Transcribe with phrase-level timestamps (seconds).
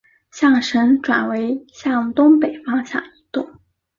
[0.31, 3.59] 象神转为向东北方向移动。